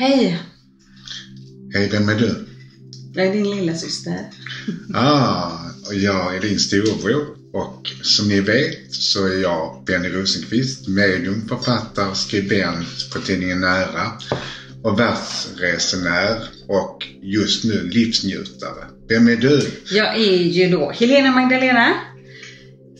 [0.00, 0.38] Hej!
[1.74, 2.46] Hej, vem är du?
[3.14, 4.18] Jag är din lilla syster.
[4.94, 5.52] Ah,
[5.86, 7.26] och jag är din storebror.
[7.52, 14.12] Och som ni vet så är jag Benny Rosenqvist, medium, författare, skribent på tidningen Nära
[14.82, 18.86] och världsresenär och just nu livsnjutare.
[19.08, 19.70] Vem är du?
[19.90, 21.94] Jag är ju då Helena Magdalena.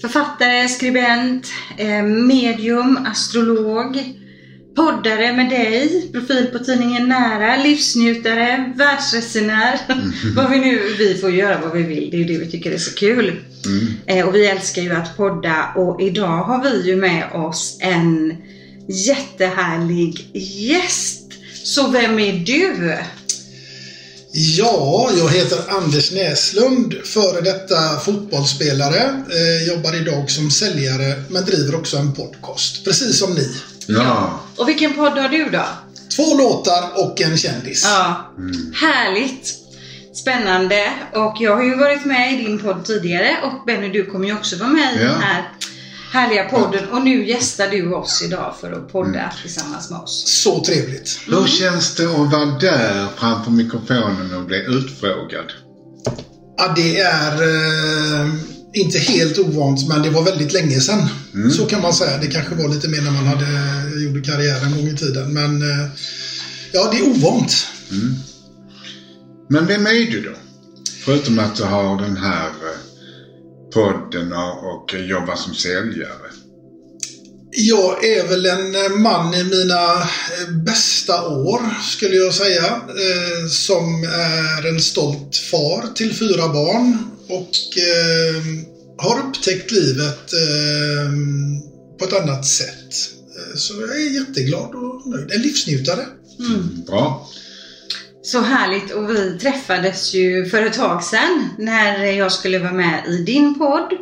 [0.00, 4.19] Författare, skribent, eh, medium, astrolog,
[4.76, 9.80] poddare med dig, profil på tidningen Nära, livsnjutare, världsresenär.
[10.36, 12.78] vad vi nu, vi får göra vad vi vill, det är det vi tycker är
[12.78, 13.40] så kul.
[13.66, 13.86] Mm.
[14.06, 18.36] Eh, och vi älskar ju att podda och idag har vi ju med oss en
[18.88, 21.32] jättehärlig gäst.
[21.64, 22.96] Så vem är du?
[24.32, 29.24] Ja, jag heter Anders Näslund, före detta fotbollsspelare.
[29.30, 32.84] Eh, jobbar idag som säljare, men driver också en podcast.
[32.84, 33.48] Precis som ni.
[33.98, 34.40] Ja.
[34.56, 35.64] Och vilken podd har du då?
[36.16, 37.84] Två låtar och en kändis.
[37.84, 38.32] Ja,
[38.74, 39.54] härligt!
[40.14, 40.90] Spännande.
[41.14, 44.34] Och jag har ju varit med i din podd tidigare och Benny du kommer ju
[44.34, 45.08] också vara med i Ja.
[45.08, 45.48] den här
[46.12, 46.88] härliga podden.
[46.88, 50.42] Och nu gästar du oss idag för att podda tillsammans med oss.
[50.42, 51.18] Så trevligt.
[51.26, 55.52] Hur känns det att vara där framför mikrofonen och bli utfrågad?
[56.56, 58.28] Ja, det är eh,
[58.74, 61.08] inte helt ovant, men det var väldigt länge sedan.
[61.56, 62.18] Så kan man säga.
[62.18, 63.46] Det kanske var lite mer när man hade,
[64.04, 65.32] gjorde karriär en gång i tiden.
[65.34, 65.86] Men eh,
[66.72, 67.66] ja, det är ovant.
[69.48, 70.30] Men vem är du då?
[71.04, 72.80] Förutom att du har den här eh,
[73.74, 76.30] podden och, jobbar som säljare.
[77.52, 82.66] Jag är väl en eh, man i mina eh, bästa år, skulle jag säga.
[82.66, 88.42] Eh, som är en stolt far till fyra barn och eh,
[88.98, 91.12] har upptäckt livet eh,
[91.98, 92.94] på ett annat sätt.
[93.36, 95.32] Eh, så jag är jätteglad och nöjd.
[95.32, 96.06] En livsnjutare.
[96.86, 97.28] Bra.
[98.22, 103.04] Så härligt och vi träffades ju för ett tag sedan när jag skulle vara med
[103.08, 103.92] i din podd.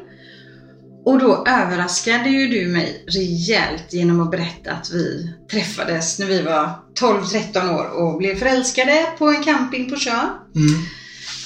[1.05, 6.42] Och då överraskade ju du mig rejält genom att berätta att vi träffades när vi
[6.42, 6.70] var
[7.01, 10.29] 12-13 år och blev förälskade på en camping på Tjörn.
[10.57, 10.75] Mm.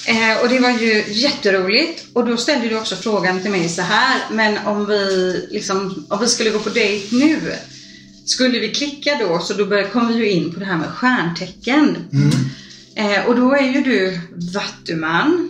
[0.05, 2.05] Eh, och det var ju jätteroligt.
[2.13, 6.19] Och då ställde du också frågan till mig så här, men om vi, liksom, om
[6.19, 7.39] vi skulle gå på dejt nu,
[8.25, 9.39] skulle vi klicka då?
[9.39, 11.97] Så då började, kom vi ju in på det här med stjärntecken.
[12.95, 14.19] Eh, och då är ju du
[14.53, 15.49] vattuman.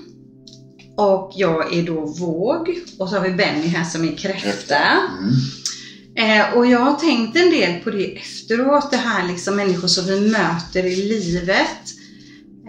[0.97, 2.80] Och jag är då våg.
[3.00, 4.78] Och så har vi Benny här som är kräfta.
[6.16, 10.06] Eh, och jag har tänkt en del på det efteråt, det här liksom människor som
[10.06, 11.93] vi möter i livet.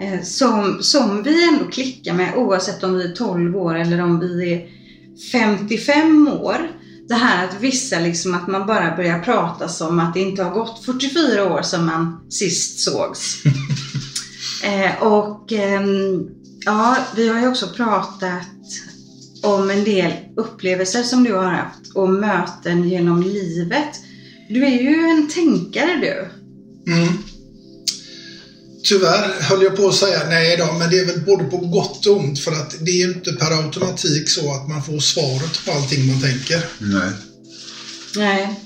[0.00, 4.21] Eh, som, som vi ändå klickar med oavsett om vi är 12 år eller om
[4.21, 4.69] vi är
[5.32, 6.71] 55 år.
[7.09, 10.50] Det här att vissa liksom att man bara börjar prata som att det inte har
[10.50, 13.43] gått 44 år sedan man sist sågs.
[14.65, 16.28] eh, och ehm,
[16.65, 18.47] ja, vi har ju också pratat
[19.43, 24.00] om en del upplevelser som du har haft och möten genom livet.
[24.49, 26.28] Du är ju en tänkare du.
[26.93, 27.09] Mm.
[28.84, 32.06] Tyvärr höll jag på att säga nej då, men det är väl både på gott
[32.06, 35.65] och ont för att det är ju inte per automatik så att man får svaret
[35.65, 36.65] på allting man tänker.
[36.78, 37.12] Nej.
[38.17, 38.61] Nej.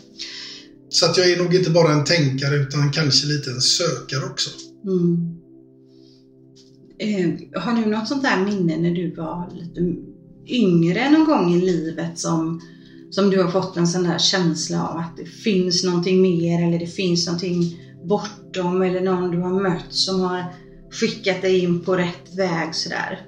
[0.90, 4.50] Så att jag är nog inte bara en tänkare utan kanske lite en sökare också.
[4.86, 5.38] Mm.
[6.98, 9.80] Eh, har du något sånt där minne när du var lite
[10.46, 12.60] yngre någon gång i livet som,
[13.10, 16.78] som du har fått en sån där känsla av att det finns någonting mer eller
[16.78, 17.76] det finns någonting
[18.08, 20.54] bortom eller någon du har mött som har
[20.90, 23.20] skickat dig in på rätt väg sådär?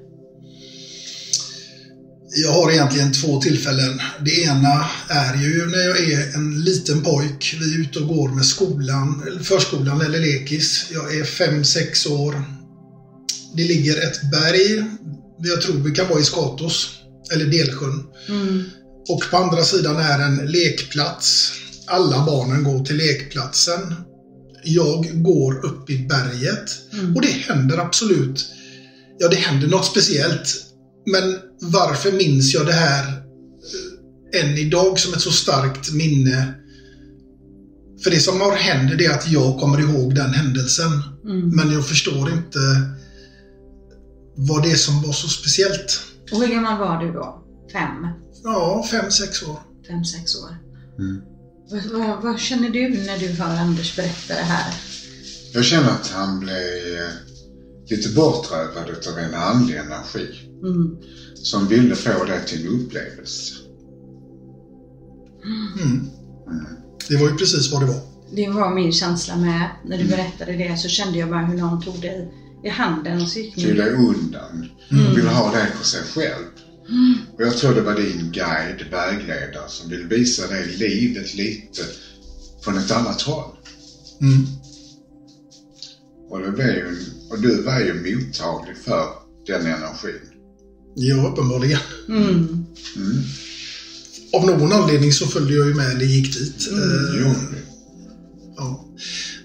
[2.34, 4.00] Jag har egentligen två tillfällen.
[4.24, 7.56] Det ena är ju när jag är en liten pojk.
[7.60, 10.86] Vi är ute och går med skolan, förskolan eller lekis.
[10.90, 12.42] Jag är fem sex år.
[13.56, 14.84] Det ligger ett berg,
[15.38, 16.90] jag tror vi kan vara i Skatos,
[17.32, 18.04] eller Delsjön.
[18.28, 18.64] Mm.
[19.08, 21.52] Och på andra sidan är en lekplats.
[21.86, 23.94] Alla barnen går till lekplatsen.
[24.64, 26.70] Jag går upp i berget.
[27.16, 28.46] Och det händer absolut,
[29.18, 30.66] ja det händer något speciellt.
[31.06, 33.08] Men varför minns jag det här
[34.32, 36.54] eh, än idag som ett så starkt minne?
[38.04, 40.92] För det som har hänt det är att jag kommer ihåg den händelsen.
[41.24, 41.48] Mm.
[41.48, 42.58] Men jag förstår inte
[44.36, 46.00] vad det är som var så speciellt.
[46.32, 47.44] Och hur gammal var du då?
[47.72, 48.06] Fem?
[48.44, 49.58] Ja, fem, sex år.
[49.88, 50.56] Fem, sex år?
[50.98, 51.22] Mm.
[51.70, 54.74] Vad, vad, vad känner du när du hör Anders berätta det här?
[55.54, 56.56] Jag känner att han blev
[56.98, 57.10] eh,
[57.90, 60.26] lite bortrövad utav en andlig energi.
[60.62, 60.96] Mm.
[61.34, 63.54] Som ville få det till en upplevelse.
[65.80, 66.10] Mm.
[67.08, 68.00] Det var ju precis vad det var.
[68.36, 69.70] det var min känsla med.
[69.84, 70.06] När Mm.
[70.08, 72.32] du berättade det så kände jag bara hur någon tog dig
[72.64, 73.72] i handen och så gick ni.
[73.72, 74.68] dig undan.
[74.90, 76.44] Och ville ha dig för sig själv.
[77.34, 81.82] Och jag tror det var din guide, vägledare, som ville visa dig livet lite
[82.64, 83.56] från ett annat håll.
[84.20, 84.46] Mm.
[86.30, 86.96] Och, det blev ju,
[87.30, 89.08] och du var ju mottaglig för
[89.46, 90.20] den energin.
[90.94, 91.80] Ja, uppenbarligen.
[92.08, 92.66] Mm.
[92.96, 93.22] Mm.
[94.32, 96.68] Av någon anledning så följde jag ju med eller gick dit.
[96.72, 97.34] Eh, Jo.
[98.56, 98.84] Ja.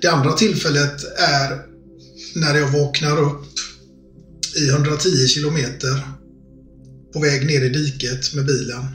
[0.02, 1.62] Det andra tillfället är
[2.36, 3.46] när jag vaknar upp
[4.56, 6.16] i 110 kilometer
[7.16, 8.86] på väg ner i diket med bilen.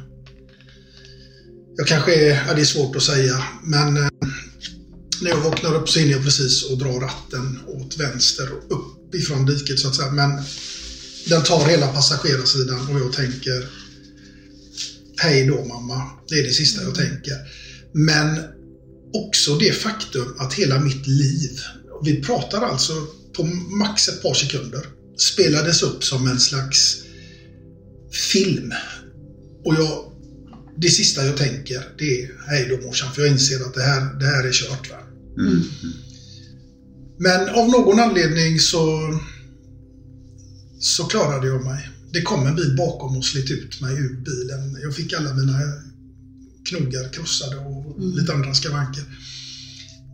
[1.76, 4.08] Jag kanske är, ja det är svårt att säga, men eh,
[5.22, 9.14] när jag vaknar upp så hinner jag precis och dra ratten åt vänster och upp
[9.14, 10.10] ifrån diket så att säga.
[10.10, 10.30] Men
[11.28, 13.68] den tar hela passagerarsidan och jag tänker
[15.16, 16.10] Hej då mamma.
[16.28, 17.36] Det är det sista jag tänker.
[17.92, 18.38] Men
[19.12, 21.60] också det faktum att hela mitt liv,
[22.04, 22.92] vi pratar alltså
[23.36, 23.44] på
[23.78, 24.86] max ett par sekunder,
[25.32, 27.02] spelades upp som en slags
[28.12, 28.72] film.
[29.64, 30.12] Och jag,
[30.76, 34.18] det sista jag tänker, det är hej då morsan, för jag inser att det här,
[34.20, 34.90] det här är kört.
[34.90, 34.96] Va?
[35.38, 35.62] Mm.
[37.18, 39.14] Men av någon anledning så,
[40.78, 41.88] så klarade jag mig.
[42.12, 44.82] Det kom en bil bakom och slet ut mig ur bilen.
[44.82, 45.58] Jag fick alla mina
[46.64, 49.04] knogar krossade och lite andra skavanker.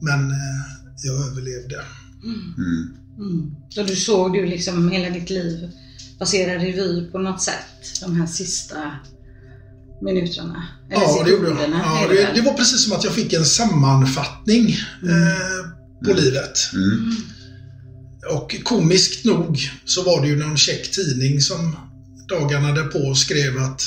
[0.03, 0.63] Men eh,
[1.05, 1.85] jag överlevde.
[2.25, 2.97] Mm.
[3.19, 3.55] Mm.
[3.71, 5.71] Så du såg du liksom hela ditt liv
[6.19, 8.93] passera revy på något sätt de här sista
[10.03, 10.69] minuterna?
[10.91, 11.71] Eller Ja, det gjorde jag.
[11.71, 14.71] Ja, det det, var precis som att jag fick en sammanfattning
[15.03, 15.71] eh,
[16.05, 16.59] på livet.
[16.73, 17.17] Mm.
[18.35, 21.77] Och komiskt nog så var det ju någon check tidning som
[22.29, 23.83] dagarna därpå skrev att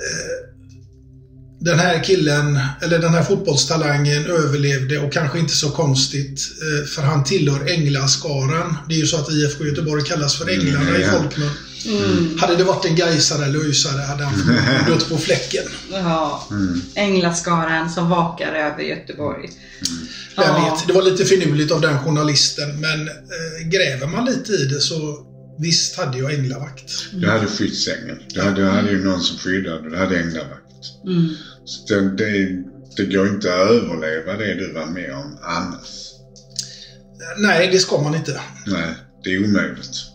[0.00, 0.49] eh,
[1.62, 7.02] den här killen, eller den här fotbollstalangen överlevde och kanske inte så konstigt eh, för
[7.02, 8.76] han tillhör änglaskaran.
[8.88, 11.10] Det är ju så att IFK Göteborg kallas för änglarna Mm, i ja.
[11.12, 11.50] folkmun.
[11.86, 12.38] Mm.
[12.38, 14.34] Hade det varit en Gaisare eller Öisare hade han
[14.88, 15.64] dött på fläcken.
[15.92, 16.80] Ja, Mm.
[16.94, 19.50] änglaskaran som vakar över Göteborg.
[20.36, 20.74] Vem Ja.
[20.76, 24.80] vet, det var lite finurligt av den journalisten men eh, gräver man lite i det
[24.80, 25.26] så
[25.58, 26.90] visst hade jag änglavakt.
[27.12, 28.16] Du hade skyddsängel.
[28.34, 29.90] Du hade, du hade ju någon som skyddade.
[29.90, 30.60] Du hade änglavakt.
[31.06, 31.28] Mm.
[31.70, 32.62] Så det, det,
[32.96, 36.10] det går inte att överleva det du var med om annars.
[37.38, 38.40] Nej, det ska man inte.
[38.66, 38.94] Nej,
[39.24, 40.10] det är omöjligt.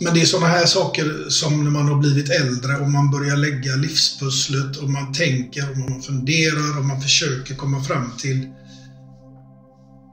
[0.00, 3.36] Men det är sådana här saker som när man har blivit äldre och man börjar
[3.36, 8.46] lägga livspusslet och man tänker och man funderar och man försöker komma fram till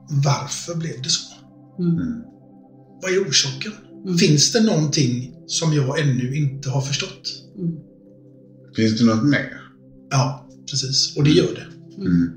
[0.10, 1.22] varför blev det så?
[1.80, 1.94] Mm.
[1.94, 2.22] Mm.
[3.02, 3.72] Vad är orsaken?
[4.06, 4.18] Mm.
[4.18, 7.22] Finns det någonting som jag ännu inte har förstått?
[7.58, 7.87] Mm.
[8.78, 9.62] Finns det något mer?
[10.10, 11.18] Ja, precis.
[11.18, 11.68] Och det gör det.
[12.02, 12.32] Mm.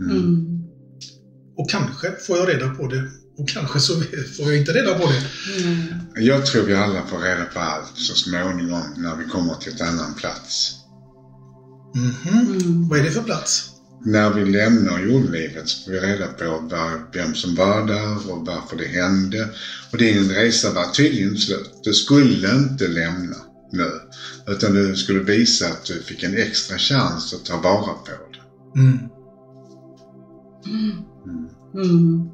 [0.00, 0.16] Mm.
[0.16, 0.64] Mm.
[1.56, 3.02] Och kanske får jag reda på det.
[3.38, 3.94] Och kanske så
[4.36, 5.22] får jag inte reda på det.
[5.62, 5.82] Mm.
[6.16, 9.88] Jag tror vi alla får reda på allt så småningom när vi kommer till en
[9.88, 10.74] annan plats.
[11.94, 12.38] Mhm.
[12.38, 12.88] Mm.
[12.88, 13.70] Vad är det för plats?
[14.04, 18.46] När vi lämnar jordlivet så får vi reda på var, vem som var där och
[18.46, 19.48] varför det hände.
[19.92, 21.70] Och din resa var tydligen slut.
[21.84, 23.36] Du skulle inte lämna
[23.72, 23.90] nu.
[24.48, 28.80] Utan du skulle visa att du fick en extra chans att ta vara på det.
[28.80, 28.98] Mm.
[31.74, 32.28] Mm.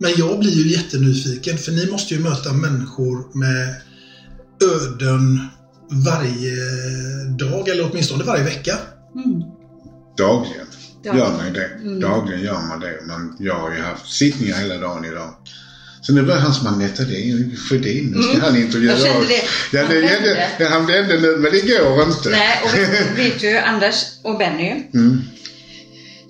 [0.00, 3.74] Men jag blir ju jättenyfiken för ni måste ju möta människor med
[4.74, 5.40] öden
[6.04, 6.56] varje
[7.38, 8.78] dag eller åtminstone varje vecka.
[9.14, 9.42] Mm.
[10.18, 10.66] Dagligen
[11.02, 11.16] Ja.
[11.16, 11.64] gör man det.
[11.66, 12.00] Mm.
[12.00, 13.00] Dagligen gör man det.
[13.06, 15.34] Man, jag har ju haft sittningar hela dagen idag.
[16.02, 17.04] Så nu börjar han som Anette
[17.68, 18.40] Sjödin, nu ska Mm.
[18.42, 19.42] han intervjua Jag kände det.
[19.72, 20.48] Ja, Han det vände.
[20.58, 22.28] ja, han vände nu, men det går inte.
[22.30, 24.70] Nej, och vet, vet du Anders och Benny?
[24.94, 25.20] Mm.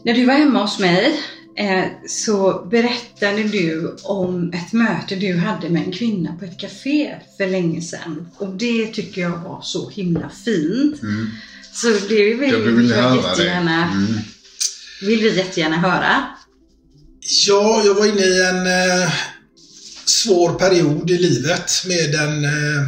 [0.04, 1.20] När du var hemma hos mig
[1.58, 7.14] eh, så berättade du om ett möte du hade med en kvinna på ett café
[7.36, 8.28] för länge sedan.
[8.36, 11.02] Och det tycker jag var så himla fint.
[11.02, 11.26] Mm.
[11.72, 13.16] Så det vill, Jag vill höra det.
[13.28, 14.14] jättegärna, Mm.
[15.02, 16.22] vill vi jättegärna höra.
[17.48, 19.12] Ja, jag var inne i en eh,
[20.08, 22.86] svår period i livet med en eh,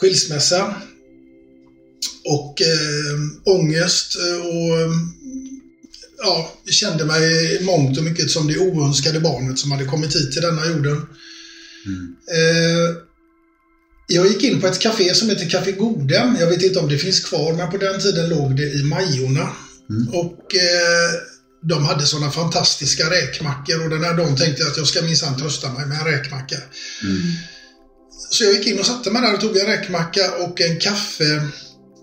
[0.00, 0.74] skilsmässa
[2.24, 5.02] och eh, ångest eh, och
[6.18, 10.32] ja, kände mig i mångt och mycket som det oönskade barnet som hade kommit hit
[10.32, 11.06] till denna jorden.
[11.86, 12.16] Mm.
[12.30, 12.96] Eh,
[14.06, 16.36] jag gick in på ett café som heter Café Godem.
[16.40, 19.48] Jag vet inte om det finns kvar, men på den tiden låg det i Majorna.
[19.90, 20.08] Mm.
[20.08, 21.31] Och eh,
[21.62, 25.38] de hade sådana fantastiska räkmackor och den här dagen tänkte jag att jag ska minsann
[25.38, 26.56] trösta mig med en räkmacka.
[27.02, 27.22] Mm.
[28.30, 31.48] Så jag gick in och satte mig där och tog en räkmacka och en kaffe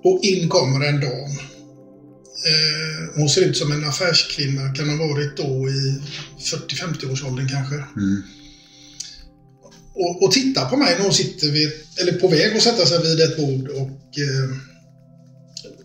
[0.04, 1.32] Och in kommer en dam.
[2.50, 6.02] Eh, hon ser ut som en affärskvinna, kan ha varit då i
[6.40, 7.76] 40-50 års åldern kanske.
[7.76, 8.24] Mm.
[9.94, 13.02] Och, och tittar på mig när hon sitter vid, eller på väg att sätta sig
[13.02, 14.50] vid ett bord och eh,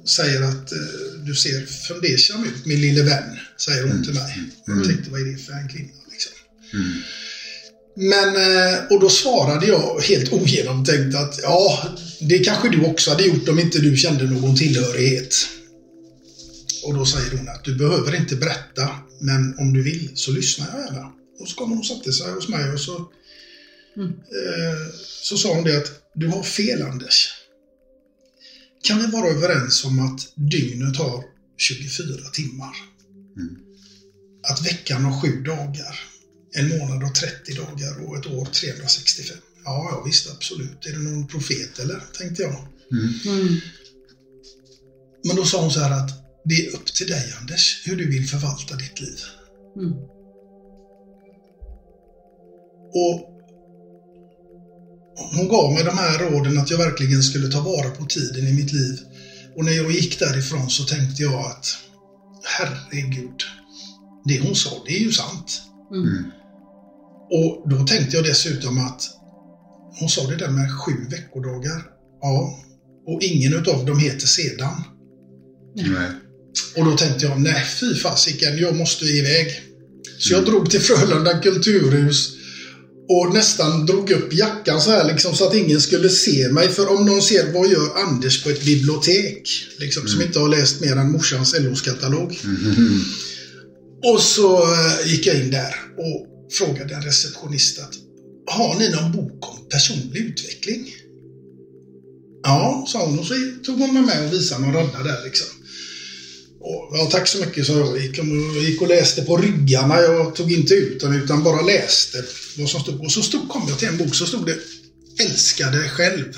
[0.05, 4.33] säger att eh, du ser fundersam ut, min lille vän, säger hon till mig.
[4.69, 4.79] Mm.
[4.79, 5.93] Jag tänkte, vad är det för en kvinna?
[6.11, 6.33] Liksom.
[6.73, 7.03] Mm.
[7.97, 11.89] Men, eh, och då svarade jag helt ogenomtänkt att ja,
[12.21, 15.37] det kanske du också hade gjort om inte du kände någon tillhörighet.
[16.85, 18.89] Och då säger hon att du behöver inte berätta,
[19.21, 21.13] men om du vill så lyssnar jag gärna.
[21.41, 23.11] Och så kom hon och satte sig hos mig och så,
[23.97, 24.09] Mm.
[24.09, 27.29] eh, så sa hon det att du har fel Anders.
[28.85, 31.25] Kan vi vara överens om att dygnet har
[31.57, 32.77] 24 timmar?
[33.37, 33.57] Mm.
[34.51, 36.01] Att veckan har sju dagar.
[36.57, 39.37] En månad har 30 dagar och ett år 365.
[39.65, 40.87] Ja, ja visst absolut.
[40.87, 42.03] Är det någon profet eller?
[42.19, 42.69] Tänkte jag.
[42.93, 43.61] Mm.
[45.27, 46.11] Men då sa hon så här att
[46.45, 49.19] det är upp till dig Anders, hur du vill förvalta ditt liv.
[49.77, 49.93] Mm.
[52.95, 53.34] Och
[55.17, 58.53] hon gav mig de här råden att jag verkligen skulle ta vara på tiden i
[58.53, 58.99] mitt liv.
[59.57, 61.67] Och när jag gick därifrån så tänkte jag att
[62.45, 63.43] herregud,
[64.25, 65.63] det hon sa, det är ju sant.
[65.93, 66.25] Mm.
[67.31, 69.03] Och då tänkte jag dessutom att
[70.01, 71.83] hon sa det där med sju veckodagar.
[72.21, 72.59] Ja,
[73.07, 74.83] och ingen utav dem heter sedan.
[75.77, 76.11] Nej.
[76.77, 79.47] Och då tänkte jag, nej fy fasiken, jag måste iväg.
[80.19, 82.34] Så jag drog till Frölunda kulturhus
[83.09, 86.69] och nästan drog upp jackan så här liksom så att ingen skulle se mig.
[86.69, 89.49] För om någon ser vad gör Anders på ett bibliotek?
[89.79, 92.39] Liksom, Som inte har läst mer än morsans LOs-katalog.
[92.45, 93.01] Mm.
[94.05, 97.95] Och så eh, gick jag in där och frågade en receptionist att
[98.47, 100.95] har ni någon bok om personlig utveckling?
[102.43, 103.35] Ja, sa hon och så
[103.65, 105.47] tog hon mig med och visade någon radda där liksom.
[106.93, 108.01] Ja, tack så mycket, sa jag.
[108.01, 110.01] Gick och, gick och läste på ryggarna.
[110.01, 112.25] Jag tog inte ut den utan bara läste
[112.59, 113.01] vad som stod.
[113.01, 114.59] Och så stod, kom jag till en bok så stod det
[115.21, 116.33] Älska dig själv.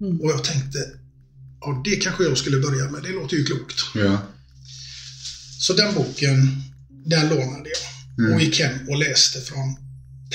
[0.00, 0.20] Mm.
[0.20, 0.78] Och jag tänkte,
[1.60, 3.02] ja det kanske jag skulle börja med.
[3.02, 3.80] Det låter ju klokt.
[3.94, 4.22] Ja.
[5.60, 6.62] Så den boken,
[7.06, 8.24] den lånade jag.
[8.24, 8.34] Mm.
[8.34, 9.76] Och gick hem och läste från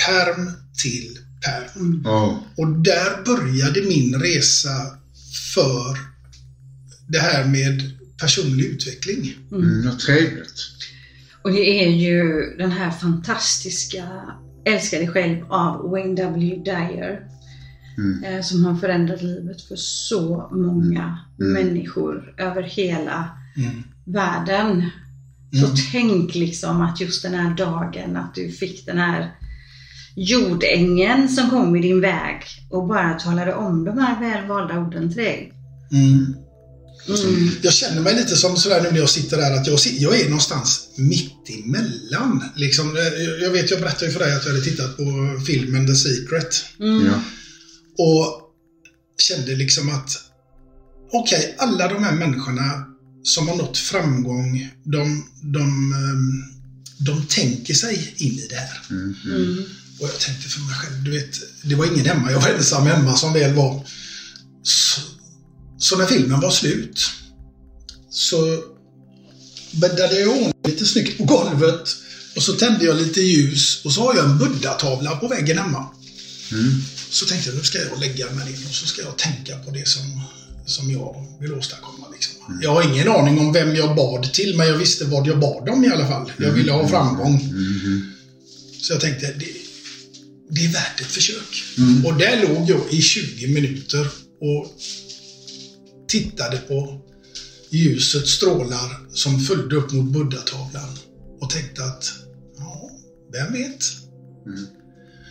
[0.05, 0.51] perm
[0.83, 2.01] till perm.
[2.05, 2.43] Ja.
[2.57, 4.97] Och där började min resa
[5.53, 5.97] för
[7.07, 7.91] det här med
[8.21, 9.33] personlig utveckling.
[9.51, 10.61] Mm, vad trevligt.
[11.43, 12.23] Och det är ju
[12.57, 14.03] den här fantastiska
[14.67, 16.55] Älska dig själv av Wayne W.
[16.65, 17.21] Dyer.
[17.97, 18.23] Mm.
[18.23, 21.53] eh, Som har förändrat livet för så många Mm.
[21.53, 23.83] människor över hela Mm.
[24.05, 24.89] världen.
[25.51, 25.77] Så Mm.
[25.91, 29.31] tänk liksom att just den här dagen att du fick den här
[30.15, 35.23] jordängen som kom i din väg och bara talade om de här välvalda orden till
[35.23, 35.53] dig.
[37.07, 37.21] Mm.
[37.35, 37.49] Mm.
[37.61, 40.25] Jag känner mig lite som sådär nu när jag sitter där att jag, jag är
[40.25, 42.43] någonstans mitt emellan.
[42.55, 45.03] Liksom, jag- jag vet, jag berättade ju för dig att jag hade tittat på
[45.47, 46.65] filmen The Secret.
[46.79, 47.05] Mm.
[47.05, 47.21] Ja.
[47.97, 48.41] Och
[49.21, 50.17] kände liksom att
[51.13, 52.85] okej, alla de här människorna
[53.23, 56.43] som har nått framgång, de, de, ehm,
[56.99, 58.81] de tänker sig in i det här.
[58.89, 59.15] Mm.
[59.25, 59.63] Mm.
[59.99, 62.31] Och jag tänkte för mig själv, du vet, det var ingen hemma.
[62.31, 63.85] Jag var ensam hemma som väl var.
[64.63, 65.01] Så,
[65.77, 67.09] så när filmen var slut
[68.09, 68.63] så
[69.71, 71.95] bäddade jag ordning lite snyggt på golvet
[72.35, 75.85] och så tände jag lite ljus och så har jag en buddha-tavla på väggen hemma.
[76.51, 76.81] Mm.
[77.09, 79.71] Så tänkte jag, nu ska jag lägga mig ner och så ska jag tänka på
[79.71, 80.21] det som,
[80.65, 82.07] som jag vill åstadkomma.
[82.13, 82.59] Liksom.
[82.61, 85.69] Jag har ingen aning om vem jag bad till, men jag visste vad jag bad
[85.69, 86.31] om i alla fall.
[86.37, 87.41] Jag ville ha framgång.
[87.41, 88.11] Mm.
[88.81, 89.45] Så jag tänkte, det,
[90.49, 91.63] det är värt ett försök.
[91.77, 92.05] Mm.
[92.05, 94.07] Och där låg jag i 20 minuter
[94.41, 94.81] och
[96.07, 97.01] tittade på
[97.69, 100.97] ljusets strålar som följde upp mot buddha-tavlan
[101.41, 102.11] och tänkte att,
[102.57, 102.89] ja,
[103.33, 103.83] vem vet?
[104.45, 104.65] Mm.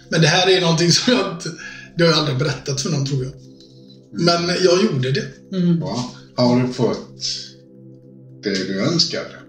[0.09, 1.50] Men det här är någonting som jag inte,
[1.97, 3.33] det har jag aldrig berättat för någon tror jag.
[4.12, 5.57] Men jag gjorde det.
[5.57, 5.81] Mm.
[5.81, 6.14] Bra.
[6.37, 7.25] Har du fått
[8.43, 9.40] det du önskade?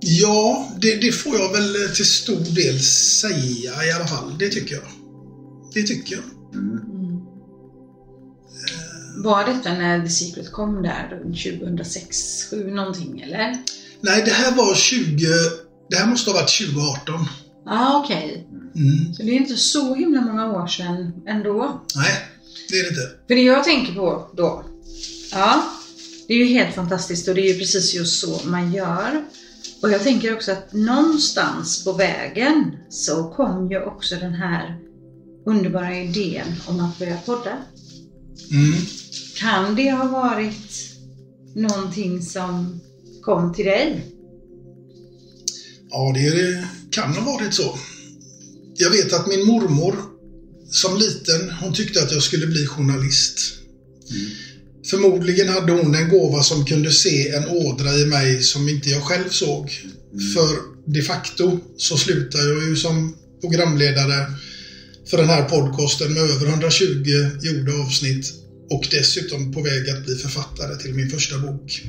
[0.00, 4.38] Ja, det, det får jag väl till stor del säga i alla fall.
[4.38, 5.03] Det tycker jag.
[5.74, 6.24] Det tycker jag.
[6.54, 6.94] Mm.
[9.16, 13.58] Var detta när The Secret kom där runt 2006, 7 någonting eller?
[14.00, 15.26] Nej, det här var 20...
[15.90, 17.14] Det här måste ha varit 2018.
[17.64, 18.46] Ja, ah, okej.
[18.76, 19.14] Mm.
[19.14, 21.84] Så det är inte så himla många år sedan ändå.
[21.96, 22.12] Nej,
[22.68, 23.10] det är det inte.
[23.28, 24.64] För det jag tänker på då,
[25.32, 25.64] ja,
[26.28, 29.24] det är ju helt fantastiskt och det är ju precis just så man gör.
[29.82, 34.78] Och jag tänker också att någonstans på vägen så kom ju också den här
[35.46, 37.62] underbara idén om att börja podda.
[38.50, 38.74] Mm.
[39.38, 40.94] Kan det ha varit
[41.54, 42.80] någonting som
[43.22, 44.06] kom till dig?
[45.90, 47.78] Ja, det kan ha varit så.
[48.76, 49.94] Jag vet att min mormor
[50.70, 53.38] som liten, hon tyckte att jag skulle bli journalist.
[54.90, 59.02] Förmodligen hade hon en gåva som kunde se en ådra i mig som inte jag
[59.02, 59.70] själv såg.
[60.34, 64.26] För de facto så slutar jag ju som programledare
[65.10, 66.84] för den här podcasten med över 120
[67.42, 68.32] gjorda avsnitt
[68.70, 71.82] och dessutom på väg att bli författare till min första bok.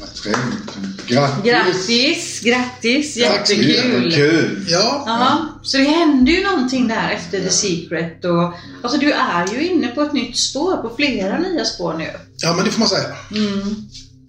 [0.00, 1.06] Vad trevligt.
[1.08, 1.44] Grattis!
[1.44, 2.40] Grattis!
[2.40, 3.16] Grattis!
[3.16, 4.12] Jättekul!
[4.14, 4.66] Kul!
[4.68, 9.52] Ja, Ja, så det hände ju någonting där efter The Secret och alltså du är
[9.52, 12.10] ju inne på ett nytt spår, på flera nya spår nu.
[12.36, 13.16] ja men det får man säga.
[13.30, 13.74] Mm.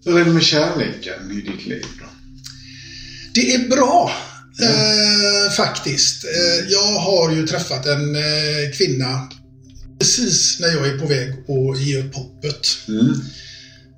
[0.05, 2.05] Hur är det med kärleken i ditt liv då?
[3.33, 4.11] Det är bra.
[4.61, 6.23] Eh, faktiskt.
[6.23, 9.29] Eh, jag har ju träffat en eh, kvinna
[9.99, 12.67] precis när jag är på väg att ge upp hoppet.
[12.87, 13.21] Mm.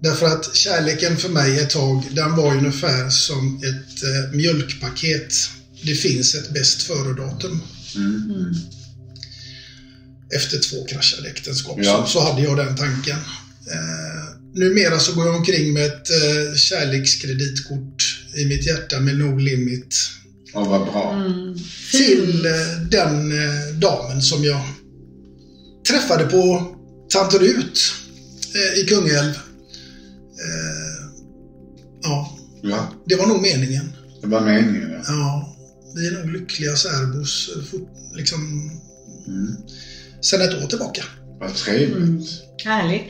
[0.02, 5.34] Därför att kärleken för mig ett tag, den var ungefär som ett eh, mjölkpaket.
[5.84, 7.62] Det finns ett bäst före-datum.
[7.96, 8.56] Mm.
[10.36, 12.06] Efter två kraschade äktenskap Ja.
[12.08, 13.18] så, så hade jag den tanken.
[13.72, 14.24] Eh,
[14.56, 19.96] numera så går jag omkring med ett eh, kärlekskreditkort i mitt hjärta med no limit
[20.56, 21.14] Och vad bra.
[21.14, 21.56] Mm.
[21.92, 24.62] till eh, den eh, damen som jag
[25.88, 26.76] träffade på
[27.10, 27.80] Tant Rut
[28.56, 29.34] eh, i Kungälv.
[32.04, 32.32] Ja,
[32.62, 33.92] Ja, det var nog meningen.
[34.22, 34.92] det var meningen.
[34.92, 35.02] Ja.
[35.08, 35.56] Ja,
[35.96, 37.50] vi är nog lyckliga särbos
[38.16, 38.72] liksom,
[39.28, 39.56] Mm.
[40.22, 41.04] sen ett år tillbaka.
[41.40, 41.98] Vad trevligt.
[41.98, 42.22] Mm.
[42.66, 43.04] Härligt.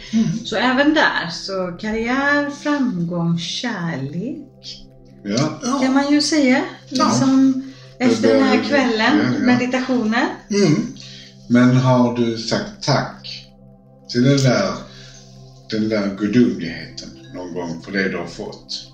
[0.48, 4.85] Så även där, så karriär, framgång, kärlek
[5.25, 5.60] Ja.
[5.62, 5.91] kan Ja.
[5.91, 6.63] man ju säga.
[6.89, 7.05] Ja.
[7.08, 7.62] Liksom
[8.00, 9.46] efter den här kvällen, ja, ja.
[9.46, 10.27] meditationen.
[10.50, 10.88] Mm.
[11.50, 13.46] Men har du sagt tack
[14.12, 14.74] till den där,
[15.70, 18.91] den där gudomligheten någon gång för det du har fått?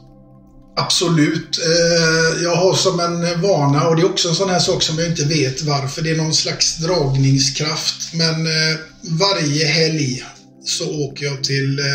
[0.75, 1.57] Absolut.
[1.59, 4.97] Eh, Jag har som en vana, och det är också en sån här sak som
[4.99, 6.01] jag inte vet varför.
[6.01, 8.13] Det är någon slags dragningskraft.
[8.13, 8.77] Men eh,
[9.19, 10.23] varje helg
[10.65, 11.85] så åker jag till eh,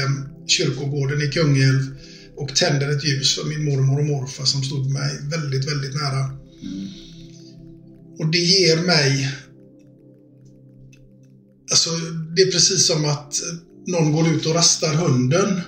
[0.46, 1.95] kyrkogården i Kungälv
[2.36, 6.30] och tänder ett ljus för min mormor och morfar som stod mig väldigt, väldigt nära.
[8.18, 9.32] Och det ger mig...
[11.70, 11.90] Alltså,
[12.36, 13.34] det är precis som att
[13.86, 15.60] någon går ut och rastar hunden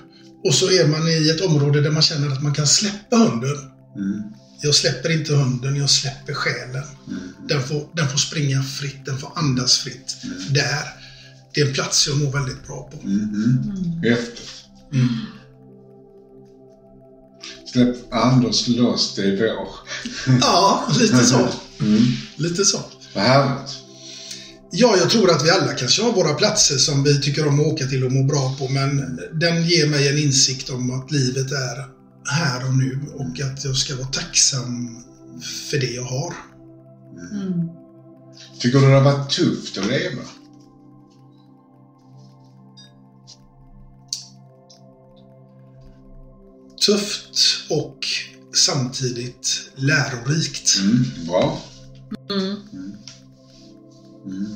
[0.45, 3.57] och så är man i ett område där man känner att man kan släppa hunden.
[3.97, 4.23] Mm.
[4.63, 6.85] Jag släpper inte hunden, jag släpper själen.
[7.49, 10.17] Den, får, den får springa fritt, den får andas fritt.
[10.51, 10.83] Där.
[11.55, 13.07] Det är en plats jag mår väldigt bra på.
[13.07, 14.03] Mhm.
[14.03, 14.49] Häftigt.
[17.73, 19.69] Släpp Anders loss, det är vår.
[20.41, 21.49] Ja, lite så.
[21.81, 22.03] Mm.
[22.37, 22.79] Lite så.
[23.15, 23.79] Vad härligt.
[24.71, 27.67] Ja, jag tror att vi alla kanske har våra platser som vi tycker om att
[27.67, 31.53] åka till och må bra på, men den ger mig en insikt om att livet
[31.53, 31.87] är
[32.31, 34.97] här och nu och att jag ska vara tacksam
[35.71, 36.35] för det jag har.
[37.33, 37.69] Mm.
[38.61, 40.23] Tycker du det har varit tufft att leva?
[46.89, 48.07] Tufft och
[48.55, 50.79] samtidigt lärorikt.
[50.81, 51.05] Mm.
[51.27, 51.63] Bra.
[52.31, 52.57] Mm.
[54.27, 54.47] Mm.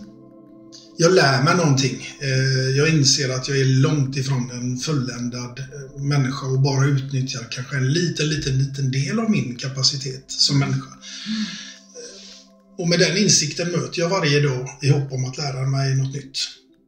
[0.96, 2.06] Jag lär mig någonting.
[2.20, 7.46] Eh, Jag inser att jag är långt ifrån en fulländad eh, människa och bara utnyttjar
[7.50, 10.90] kanske en liten, liten, liten del av min kapacitet som människa.
[10.90, 15.94] Eh, Och med den insikten möter jag varje dag i hopp om att lära mig
[15.94, 16.38] något nytt.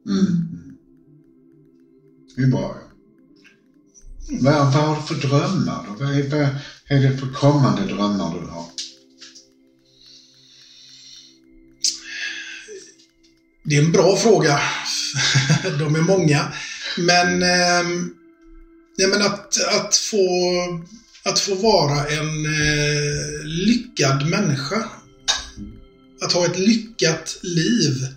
[0.09, 0.47] Mm.
[2.35, 2.81] Det är bra.
[4.27, 6.05] Vad, vad har du för drömmar då?
[6.05, 6.41] Vad är, vad
[6.87, 8.65] är det för kommande drömmar du har?
[13.63, 14.59] Det är en bra fråga.
[15.79, 16.53] De är många.
[16.97, 17.89] Men, eh,
[19.09, 20.17] men att, att, få,
[21.23, 24.89] att få vara en eh, lyckad människa.
[26.21, 28.07] Att ha ett lyckat liv.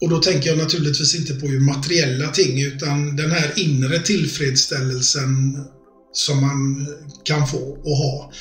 [0.00, 5.64] Och då tänker jag naturligtvis inte på ju materiella ting utan den här inre tillfredsställelsen
[6.12, 6.86] som man
[7.24, 8.32] kan få och ha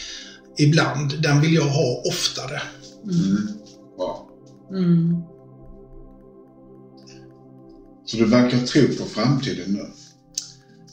[0.57, 2.61] ibland, den vill jag ha oftare.
[3.03, 3.47] Mm.
[3.97, 4.29] Bra.
[4.71, 5.15] Mm.
[8.05, 9.85] Så du verkar tro på framtiden nu?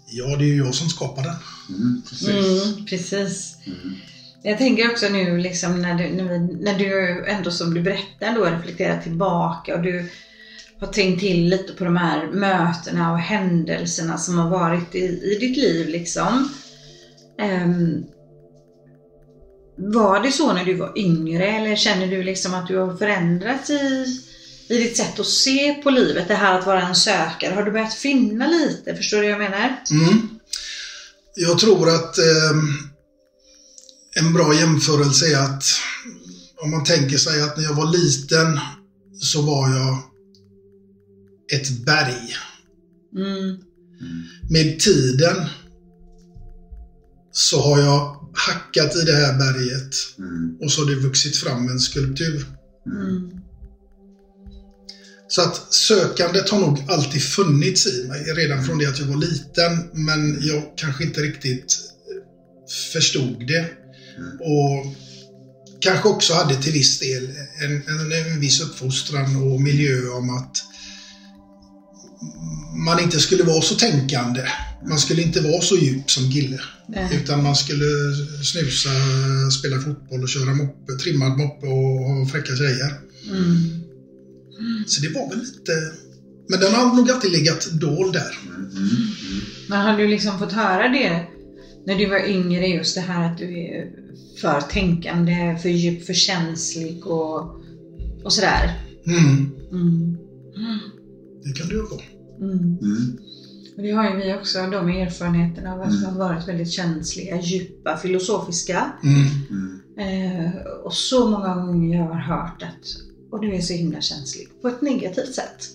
[0.09, 1.35] Ja, det är ju jag som skapar den.
[1.68, 2.29] Mm, precis.
[2.29, 3.57] Mm, precis.
[3.66, 3.94] Mm.
[4.42, 8.35] Jag tänker också nu liksom när du, när, vi, när du ändå som du berättar
[8.35, 10.11] då reflekterar tillbaka och du
[10.80, 15.38] har tänkt till lite på de här mötena och händelserna som har varit i, i
[15.40, 16.48] ditt liv liksom.
[17.42, 18.04] Um,
[19.78, 23.70] var det så när du var yngre eller känner du liksom att du har förändrats
[23.70, 24.06] i,
[24.68, 27.54] i ditt sätt att se på livet, det här att vara en sökare?
[27.54, 28.96] Har du börjat finna lite?
[28.96, 29.76] Förstår du vad jag menar?
[29.90, 30.28] Mm.
[31.34, 32.50] Jag tror att eh,
[34.16, 35.64] en bra jämförelse är att
[36.56, 38.60] om man tänker sig att när jag var liten
[39.20, 39.98] så var jag
[41.52, 42.37] ett berg.
[43.16, 43.56] Mm.
[44.50, 45.37] Med tiden
[47.32, 50.56] så har jag hackat i det här berget Mm.
[50.61, 52.44] och så har det vuxit fram en skulptur.
[52.87, 53.30] Mm.
[55.28, 59.16] Så att sökandet har nog alltid funnits i mig redan från det att jag var
[59.16, 61.78] liten men jag kanske inte riktigt
[62.92, 63.66] förstod det.
[64.40, 64.94] Och
[65.80, 67.30] kanske också hade till viss del
[67.62, 70.56] en, en, en viss uppfostran och miljö om att
[72.87, 74.40] man inte skulle vara så tänkande.
[74.88, 76.61] Man skulle inte vara så djup som Gille.
[76.88, 77.20] Nej.
[77.22, 77.85] Utan man skulle
[78.44, 78.90] snusa,
[79.59, 82.92] spela fotboll och köra moppe, trimmad moppe och ha fräcka tjejer.
[83.31, 83.87] Mm.
[84.87, 85.72] Så det var väl lite...
[86.48, 88.38] Men den har nog alltid legat dold där.
[89.68, 91.26] Men har du liksom fått höra det
[91.87, 93.90] när du var yngre, just det här att du är
[94.40, 97.57] för tänkande, för djup, för känslig och,
[98.24, 98.81] och sådär?
[101.46, 101.54] Mm, Mm.
[101.54, 102.02] det kan det ju vara.
[102.40, 102.59] Mm.
[102.59, 103.18] Mm.
[103.76, 107.40] Och det har ju vi också, de erfarenheterna av att vi har varit väldigt känsliga,
[107.40, 108.92] djupa, filosofiska.
[109.02, 109.26] Mm.
[109.50, 109.80] Mm.
[109.98, 110.52] Eh,
[110.85, 112.87] och så många gånger jag har hört att
[113.32, 115.66] och du är så himla känslig på ett negativt sätt.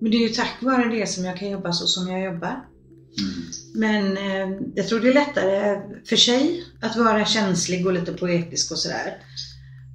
[0.00, 2.64] Men det är ju tack vare det som jag kan jobba så som jag jobbar.
[3.18, 3.42] Mm.
[3.74, 8.72] Men eh, jag tror det är lättare för sig att vara känslig och lite poetisk
[8.72, 9.16] och sådär.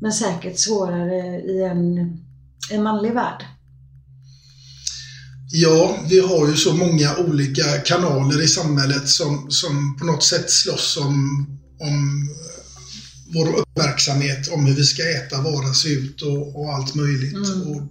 [0.01, 1.97] Men säkert svårare i en,
[2.71, 3.45] en manlig värld.
[5.53, 10.51] Ja, vi har ju så många olika kanaler i samhället som, som på något sätt
[10.51, 11.47] slåss om,
[11.79, 12.29] om
[13.33, 17.33] vår uppmärksamhet, om hur vi ska äta, vara, se ut och, och allt möjligt.
[17.33, 17.61] Mm.
[17.61, 17.81] Och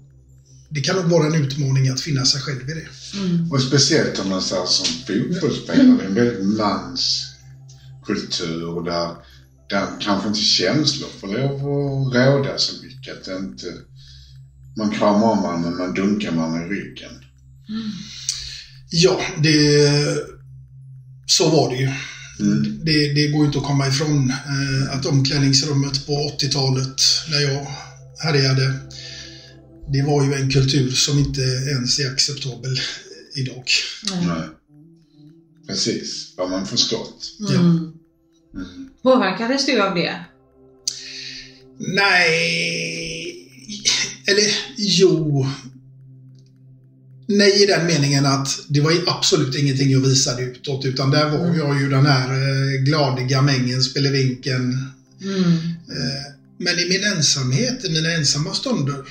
[0.70, 2.88] det kan nog vara en utmaning att finna sig själv i det.
[3.18, 3.53] Mm.
[3.53, 9.14] Och speciellt om man säger som fotbollsspelare, det är en väldigt manskultur där,
[9.68, 13.20] där kanske inte känslor får lov att råda så mycket.
[13.20, 13.66] Att inte,
[14.77, 17.12] man kramar om varandra men man dunkar varandra i ryggen.
[18.91, 19.89] Ja, det,
[21.27, 21.91] så var det ju.
[22.41, 22.85] Mm.
[22.85, 27.67] Det, det går ju inte att komma ifrån eh, att omklädningsrummet på 80-talet, när jag
[28.23, 28.75] härjade,
[29.93, 32.81] det var ju en kultur som inte ens är acceptabel
[33.37, 33.65] idag.
[34.11, 34.27] Nej.
[34.27, 34.49] Nej.
[35.67, 37.35] Precis, vad man förstått.
[37.39, 37.55] Ja.
[37.55, 37.93] Mm.
[38.55, 38.91] Mm.
[39.03, 40.25] Påverkades du av det?
[41.79, 43.37] Nej,
[44.27, 44.45] eller
[44.77, 45.47] jo.
[47.31, 51.31] Nej i den meningen att det var ju absolut ingenting jag visade utåt utan där
[51.31, 54.61] var jag ju den här eh, gladiga mängen, spelevinken.
[55.23, 55.53] Mm.
[55.88, 59.05] Eh, men i min ensamhet, i mina ensamma stunder,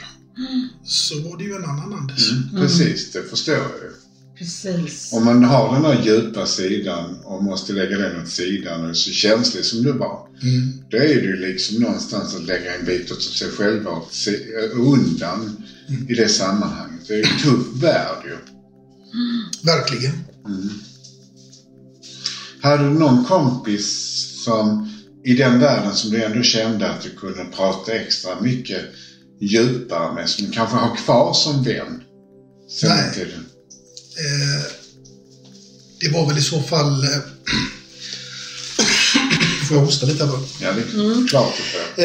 [0.86, 2.32] så var det ju en annan Anders.
[2.32, 2.62] Mm.
[2.62, 3.92] Precis, det förstår jag ju.
[4.38, 5.14] Precis.
[5.14, 8.94] Om man har den här djupa sidan och måste lägga den åt sidan och är
[8.94, 10.28] så känslig som du var.
[10.42, 10.74] Mm.
[10.90, 14.32] Då är det ju liksom någonstans att lägga en bit åt sig själva och se,
[14.32, 15.64] äh, undan
[16.10, 17.08] i det sammanhanget.
[17.08, 18.38] Det är en tuff värld ju.
[19.64, 20.14] Verkligen.
[20.46, 20.70] Mm.
[22.62, 24.92] Hade du någon kompis som
[25.24, 28.86] i den världen som du ändå kände att du kunde prata extra mycket
[29.42, 32.04] djupare med, som du kanske har kvar som vän?
[32.70, 33.36] Sen Nej.
[34.20, 34.64] Eh,
[36.00, 37.04] det var väl i så fall...
[37.04, 37.10] Eh,
[39.68, 40.42] får jag hosta lite här bara?
[40.62, 42.04] Ja, det är klart du får.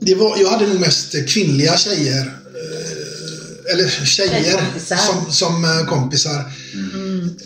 [0.00, 2.26] Det var, jag hade nog mest kvinnliga tjejer.
[2.26, 6.52] Eh, eller tjejer som, som eh, kompisar.
[6.74, 7.36] Mm.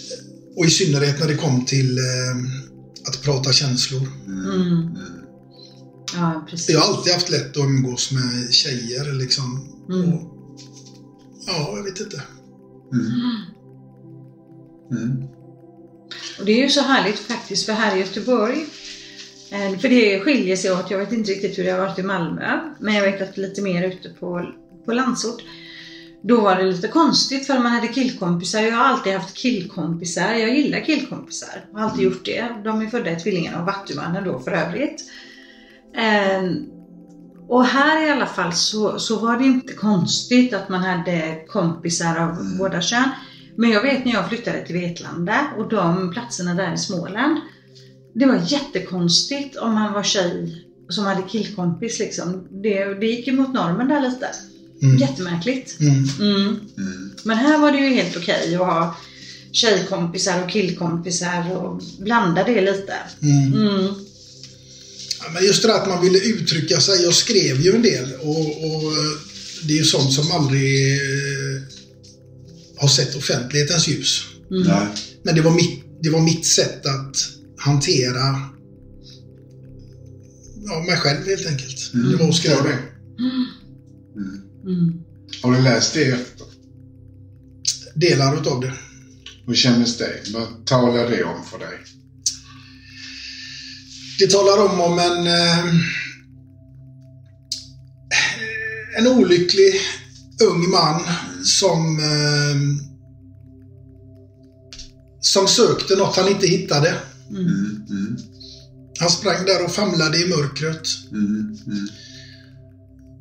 [0.56, 2.04] Och i synnerhet när det kom till eh,
[3.08, 4.08] att prata känslor.
[4.26, 4.96] Mm.
[6.14, 6.68] Ja, precis.
[6.68, 9.68] Jag har alltid haft lätt att umgås med tjejer liksom.
[9.90, 10.12] Mm.
[10.12, 10.20] Och,
[11.46, 12.22] ja, jag vet inte.
[12.92, 13.42] Mm.
[16.38, 18.66] Och det är ju så härligt faktiskt för här i Göteborg,
[19.80, 22.60] för det skiljer sig åt, jag vet inte riktigt hur det har varit i Malmö,
[22.78, 24.52] men jag vet att lite mer ute på,
[24.84, 25.42] på landsort.
[26.22, 28.60] Då var det lite konstigt för man hade killkompisar.
[28.60, 30.32] Jag har alltid haft killkompisar.
[30.32, 31.64] Jag gillar killkompisar.
[31.72, 32.48] Jag har alltid gjort det.
[32.64, 35.04] De är födda i tvillingarna och Vattumannen då för övrigt.
[35.96, 36.42] Eh,
[37.48, 42.16] och här i alla fall så, så var det inte konstigt att man hade kompisar
[42.16, 43.10] av båda kön.
[43.56, 47.36] Men jag vet när jag flyttade till Vetlanda och de platserna där i Småland.
[48.14, 52.48] Det var jättekonstigt om man var tjej som hade killkompis liksom.
[52.62, 54.28] Det, det gick emot normen där lite.
[54.82, 54.98] Mm.
[54.98, 55.80] Jättemärkligt.
[55.80, 56.08] Mm.
[56.20, 56.60] Mm.
[56.78, 57.10] Mm.
[57.22, 58.96] Men här var det ju helt okej att ha
[59.52, 62.94] tjejkompisar och killkompisar och blanda det lite.
[63.22, 63.52] Mm.
[63.52, 63.94] Mm.
[65.20, 67.02] Ja, men just det där att man ville uttrycka sig.
[67.02, 69.12] Jag skrev ju en del och, och eh,
[69.62, 71.62] det är ju sånt som aldrig eh,
[72.76, 74.22] har sett offentlighetens ljus.
[75.22, 77.16] Men det var mitt, det var mitt sätt att
[77.64, 78.40] hantera
[80.64, 81.90] ja, mig själv helt enkelt.
[82.20, 82.78] Var att skriva det.
[84.66, 85.02] Mm.
[85.42, 86.46] Har du läst det efter?
[87.94, 88.72] Delar utav det.
[89.46, 90.12] Hur kändes det?
[90.32, 91.78] Vad talar det om för dig?
[94.18, 95.64] Det talar om om en eh,
[98.98, 99.74] en olycklig
[100.42, 101.02] ung man
[101.44, 102.82] som eh,
[105.20, 106.94] som sökte något han inte hittade.
[107.32, 108.16] Mm, mm,
[109.00, 110.88] Han sprang där och famlade i mörkret.
[111.10, 111.86] mm, mm,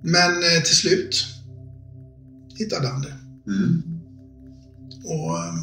[0.04, 1.26] Men eh, till slut
[2.56, 3.13] hittade han det.
[3.52, 3.82] mm.
[5.04, 5.54] Och eh,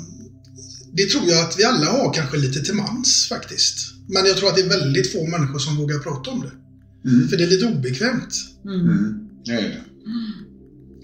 [0.92, 3.76] det tror jag att vi alla har kanske lite till mans faktiskt.
[4.08, 6.52] Men jag tror att det är väldigt få människor som vågar prata om det.
[7.10, 7.28] Mm.
[7.28, 8.34] För det är lite obekvämt.
[8.64, 8.80] Mm.
[8.80, 9.28] Mm.
[9.48, 9.80] Är det.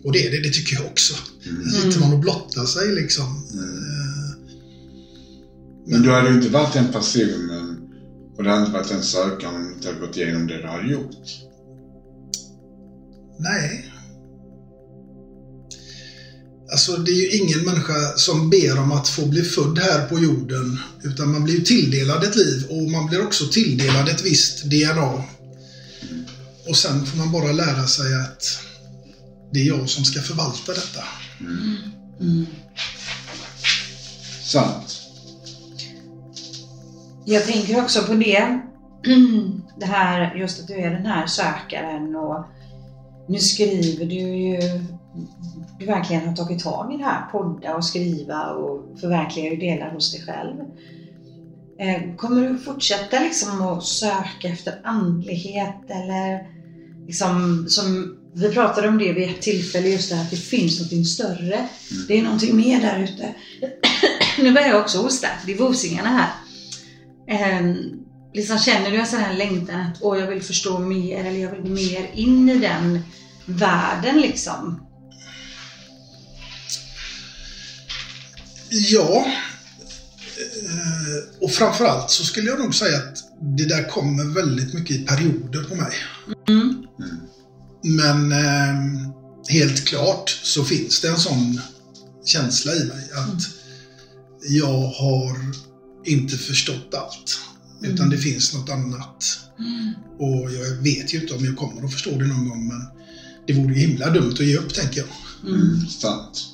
[0.04, 1.14] Och det är det, det tycker jag också.
[1.46, 1.70] Mm.
[1.70, 3.24] Sitter man och blottar sig liksom.
[3.54, 3.73] Eh,
[5.86, 7.90] Men du hade ju inte varit den personen
[8.36, 10.68] och det hade inte varit den sökaren om du inte hade gått igenom det du
[10.68, 11.16] har gjort.
[13.38, 13.90] Nej.
[16.72, 20.18] Alltså det är ju ingen människa som ber om att få bli född här på
[20.18, 20.78] jorden.
[21.02, 25.24] Utan man blir ju tilldelad ett liv och man blir också tilldelad ett visst DNA.
[26.68, 28.58] Och sen får man bara lära sig att
[29.52, 31.04] det är jag som ska förvalta detta.
[31.40, 32.46] Mm.
[34.44, 35.03] Sant.
[37.24, 38.60] Jag tänker också på det.
[39.76, 42.44] Det här, just att du är den här sökaren och
[43.28, 44.60] nu skriver du ju,
[45.78, 49.90] du verkligen har tagit tag i det här, podda och skriva och förverkliga ju delar
[49.90, 50.60] hos dig själv.
[51.78, 56.48] Eh, Kommer du fortsätta liksom att söka efter andlighet eller
[57.06, 60.78] liksom som vi pratade om det vid ett tillfälle just det här att det finns
[60.78, 61.68] någonting större.
[62.08, 63.34] Det är någonting mer där ute.
[64.42, 66.43] nu börjar jag också hosta, det är vosingarna här.
[67.28, 67.74] Eh,
[68.34, 71.50] liksom känner du en sån här längtan att åh, jag vill förstå mer eller jag
[71.50, 73.00] vill mer in i den
[73.46, 74.80] världen liksom?
[78.70, 79.26] Ja.
[80.36, 83.18] Eh, Och framförallt så skulle jag nog säga att
[83.58, 85.92] det där kommer väldigt mycket i perioder på mig.
[86.48, 86.84] Mm.
[87.82, 88.74] Men eh,
[89.48, 91.60] helt klart så finns det en sån
[92.24, 93.42] känsla i mig att
[94.48, 95.36] jag har
[96.04, 97.40] inte förstått allt.
[97.82, 99.24] Utan det finns något annat.
[100.18, 102.86] Och jag vet ju inte om jag kommer att förstå det någon gång men
[103.46, 105.08] det vore ju himla dumt att ge upp tänker jag.
[105.54, 105.80] Mm.
[105.80, 106.46] Sant.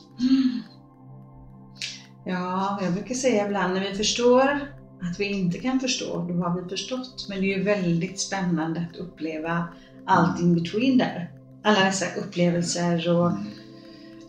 [2.24, 4.60] Ja, jag brukar säga ibland när vi förstår
[5.02, 7.26] att vi inte kan förstå, då har vi förstått.
[7.28, 9.68] Men det är ju väldigt spännande att uppleva
[10.06, 11.30] allt in between där.
[11.64, 13.32] Alla dessa upplevelser och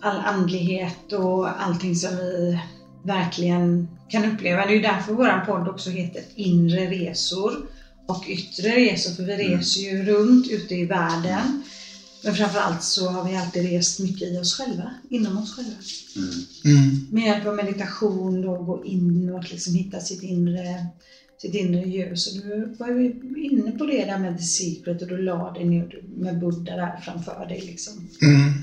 [0.02, 2.60] all andlighet och allting som vi
[3.04, 4.66] verkligen kan uppleva.
[4.66, 7.66] Det är ju därför vår podd också heter Inre resor
[8.06, 11.64] och Yttre resor, för vi reser ju runt ute i världen.
[12.24, 15.76] Men framförallt så har vi alltid rest mycket i oss själva, inom oss själva.
[16.16, 16.34] Mm.
[16.66, 17.08] Mm.
[17.12, 20.86] Med hjälp av meditation då gå in och liksom hitta sitt inre,
[21.42, 22.28] sitt inre ljus.
[22.28, 23.14] Och du var ju
[23.52, 27.02] inne på det där med The Secret och du la dig ner med Buddha där
[27.06, 28.10] framför dig liksom.
[28.22, 28.61] Mm.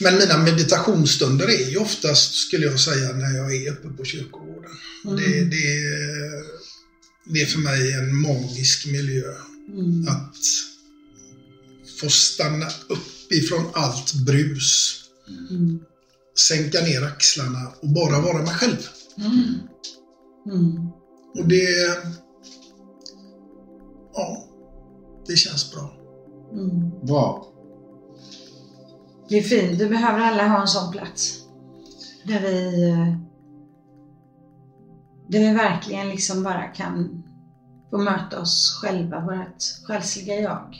[0.00, 4.70] Men mina meditationsstunder är ju oftast, skulle jag säga, när jag är uppe på kyrkogården.
[5.04, 5.16] Mm.
[5.16, 5.80] Det, det,
[7.24, 9.32] det är för mig en magisk miljö.
[9.68, 10.08] Mm.
[10.08, 10.36] Att
[12.00, 15.02] få stanna upp ifrån allt brus,
[15.50, 15.80] Mm.
[16.48, 18.88] sänka ner axlarna och bara vara mig själv.
[19.18, 19.54] Mm.
[20.50, 20.88] Mm.
[21.38, 21.98] Och det...
[24.14, 24.48] Ja,
[25.26, 25.94] det känns bra.
[26.52, 27.06] Mm.
[27.06, 27.52] Bra.
[29.28, 31.38] Det är fint, du behöver alla ha en sån plats.
[32.24, 33.16] Där vi, eh,
[35.28, 37.22] där vi verkligen liksom bara kan
[37.90, 40.74] få möta oss själva, vårt själsliga jag.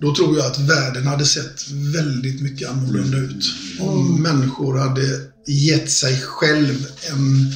[0.00, 3.44] Då tror jag att världen hade sett väldigt mycket annorlunda ut.
[3.80, 4.22] Om Mm.
[4.22, 5.02] människor hade
[5.46, 7.52] gett sig själv en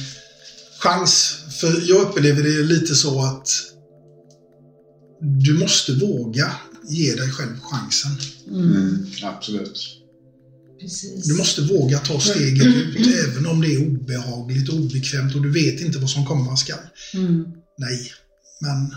[0.79, 1.39] chans.
[1.61, 3.49] För jag upplever det lite så att
[5.19, 6.51] du måste våga
[6.87, 8.11] ge dig själv chansen.
[8.47, 8.71] Mm.
[8.71, 9.05] Mm.
[9.23, 10.03] Absolut.
[10.79, 11.27] Precis.
[11.27, 15.51] Du måste våga ta steget ut, även om det är obehagligt och obekvämt och du
[15.51, 16.79] vet inte vad som komma skall.
[17.13, 17.45] Mm.
[17.77, 18.11] Nej,
[18.61, 18.95] men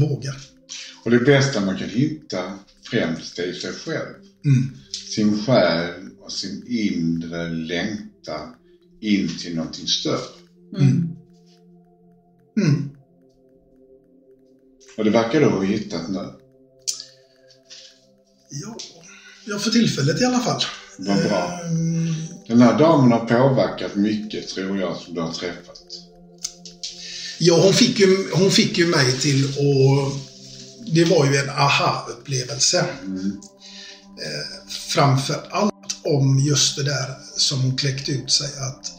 [0.00, 0.34] våga.
[1.04, 2.58] Och det bästa man kan hitta
[2.90, 4.14] främst är sig själv.
[4.44, 4.76] Mm.
[5.14, 8.54] Sin själ och sin inre längtan
[9.00, 10.18] in till någonting större.
[10.76, 11.08] Mm.
[12.60, 12.90] Mm.
[14.96, 16.32] Och det verkar du ha hittat nu.
[18.50, 18.76] Ja,
[19.50, 20.62] Ja, för tillfället i alla fall.
[20.98, 21.60] Vad bra.
[21.64, 22.14] Ehm,
[22.46, 25.82] Den här damen har påverkat mycket, tror jag, som du har träffat.
[27.38, 30.28] Ja, hon fick, ju, hon fick ju mig till att...
[30.94, 32.78] Det var ju en aha-upplevelse.
[32.78, 38.92] Eh, framför allt om just det där som hon kläckte ut sig att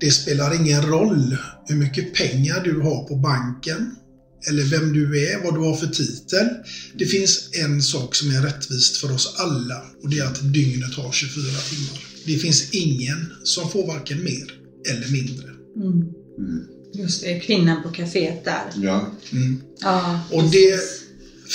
[0.00, 3.96] det spelar ingen roll hur mycket pengar du har på banken
[4.48, 6.46] eller vem du är, vad du har för titel.
[6.94, 10.94] Det finns en sak som är rättvist för oss alla och det är att dygnet
[10.94, 12.04] har 24 timmar.
[12.26, 14.52] Det finns ingen som får varken mer
[14.88, 15.48] eller mindre.
[15.76, 15.92] Mm.
[16.38, 16.64] Mm.
[16.94, 18.72] Just det, kvinnan på kaféet där.
[18.76, 19.12] Ja.
[19.32, 19.62] Mm.
[19.80, 20.80] Ja, Och det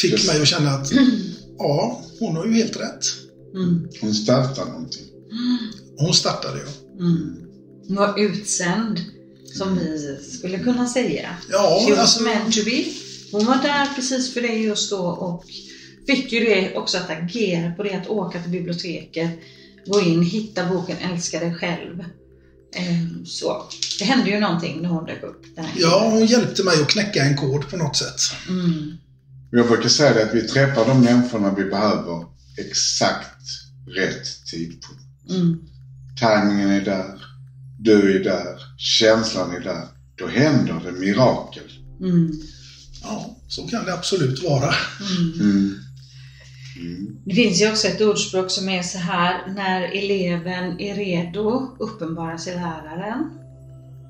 [0.02, 0.92] fick Just- mig att känna att
[1.58, 3.06] ja, hon har ju helt rätt.
[3.56, 3.88] Mm.
[4.02, 5.06] Hon startar någonting.
[5.98, 7.00] Hon startade ja.
[7.06, 7.36] Mm.
[7.88, 9.00] Hon var utsänd,
[9.58, 11.30] som vi skulle kunna säga.
[11.52, 12.86] Ja, She was alltså, meant to be.
[13.32, 15.44] Hon var där precis för dig just då och
[16.08, 19.32] fick ju det också att agera på det, att åka till biblioteket,
[19.86, 22.04] gå in, hitta boken Älska dig själv.
[22.76, 23.70] Ehm, Så.
[24.00, 25.46] Det hände ju någonting när hon dök upp.
[25.76, 28.22] Ja, hon hjälpte mig att knäcka en kod på något sätt.
[28.50, 28.94] Mm.
[29.52, 32.26] Jag brukar säga det att vi träffar de människorna vi behöver
[32.58, 33.42] exakt
[33.88, 35.30] rätt tidpunkt.
[35.30, 35.60] Mm.
[36.20, 37.25] Timingen är där,
[37.80, 39.88] du är där, känslan är där.
[40.16, 41.72] Då händer det mirakel.
[42.02, 42.32] Mm.
[43.04, 44.74] Ja, så kan det absolut vara.
[45.40, 45.76] Mm.
[46.78, 47.18] Mm.
[47.26, 52.38] Det finns ju också ett ordspråk som är så här, när eleven är redo uppenbarar
[52.38, 53.30] sig läraren.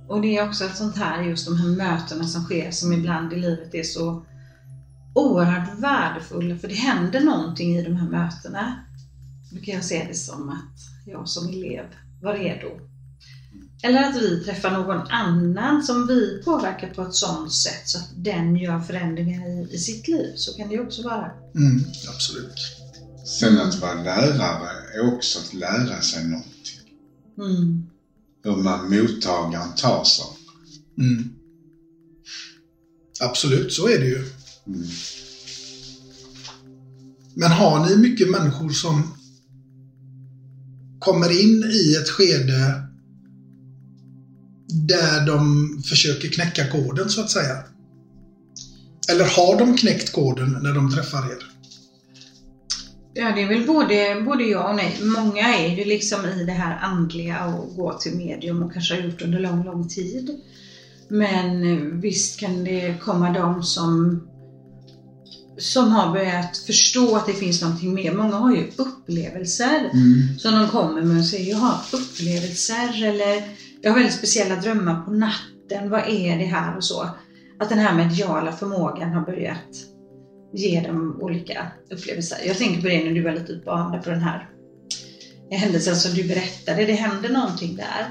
[0.08, 3.34] Och det är också ett sånt här, just de här mötena som sker som ibland
[3.34, 4.26] i livet är så
[5.16, 8.86] oerhört värdefulla för det händer någonting i de här mötena.
[9.52, 11.86] Då kan jag se det som att jag som elev
[12.22, 12.68] var redo.
[13.86, 18.10] Eller att vi träffar någon annan som vi påverkar på ett sådant sätt så att
[18.16, 20.34] den gör förändringar i, i sitt liv.
[20.36, 21.32] Så kan det ju också vara.
[21.56, 22.60] Mm, absolut.
[23.40, 26.80] Sen att vara lärare är också att lära sig någonting.
[27.38, 27.84] Mm.
[28.44, 30.44] Hur man mottagaren tar saker.
[30.98, 31.30] Mm.
[33.20, 34.24] Absolut, så är det ju.
[34.68, 34.88] Mm.
[37.36, 39.18] Men har ni mycket människor som
[41.00, 42.85] kommer in i ett skede
[44.68, 47.58] där de försöker knäcka koden så att säga?
[49.12, 51.38] Eller har de knäckt koden när de träffar er?
[53.14, 54.98] Ja, det är väl både, både ja och nej.
[55.02, 59.02] Många är ju liksom i det här andliga och gå till medium och kanske har
[59.02, 60.42] gjort under lång, lång tid.
[61.10, 64.22] Men eh, visst kan det komma de som,
[65.58, 68.14] som har börjat förstå att det finns någonting mer.
[68.14, 70.40] Många har ju upplevelser Mm.
[70.40, 73.44] som de kommer med och säger jag har upplevelser eller
[73.86, 75.90] jag har väldigt speciella drömmar på natten.
[75.90, 77.10] Vad är det här och så.
[77.60, 79.70] Att den här mediala förmågan har börjat
[80.54, 82.38] ge dem olika upplevelser.
[82.46, 84.48] Jag tänker på det när du var lite barn där på den här
[85.52, 86.86] händelsen som du berättade.
[86.86, 88.08] Det hände någonting där.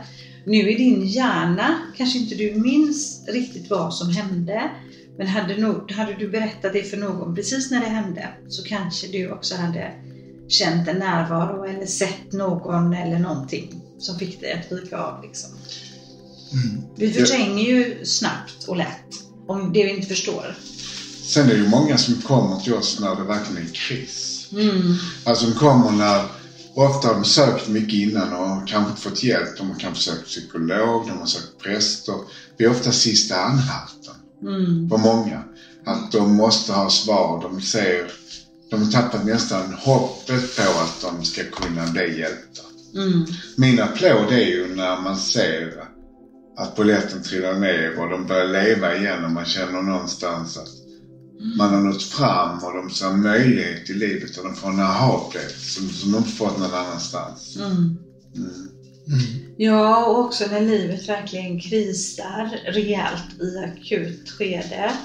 [0.47, 4.71] Nu i din hjärna kanske inte du minns riktigt vad som hände.
[5.19, 9.07] Men hade, nog, hade du berättat det för någon precis när det hände så kanske
[9.07, 9.93] du också hade
[10.49, 15.23] känt en närvaro eller sett någon eller någonting som fick dig att vika av.
[15.23, 15.51] Liksom.
[16.53, 16.83] Mm.
[16.97, 19.05] Vi förtränger ju snabbt och lätt
[19.49, 20.57] om det vi inte förstår.
[21.25, 24.47] Sen är det ju många som kommer till oss när det verkligen är kris.
[24.53, 24.95] Mm.
[25.25, 26.25] Alltså de kommer när,
[26.75, 29.59] ofta har de sökt mycket innan och kanske inte fått hjälp.
[29.59, 32.15] De har kanske sökt psykolog, de har sökt präster.
[32.59, 34.89] Vi är ofta sista anhalten Mm.
[34.89, 35.43] för många.
[35.87, 37.43] Att de måste ha svar.
[37.43, 38.11] De ser,
[38.71, 42.63] de har tappat nästan hoppet på att de ska kunna bli hjälpta.
[42.95, 43.27] Mm.
[43.57, 45.89] Min applåd är ju när man ser
[46.57, 50.69] att polletten trillar ner och de börjar leva igen och man känner någonstans att
[51.59, 54.81] man har nått fram och de ser en möjlighet i livet och de får en
[54.81, 57.57] aha-upplevelse som, som de inte fått någon annanstans.
[57.57, 57.73] Mm.
[58.37, 58.69] Mm.
[59.07, 59.21] Mm.
[59.57, 64.97] Ja, och också när livet verkligen krisar rejält i akut skede.